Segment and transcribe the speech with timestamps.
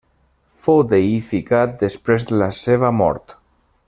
[0.67, 3.37] Fou deïficat després de la seva mort.